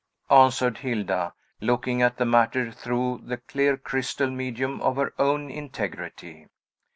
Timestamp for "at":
2.01-2.17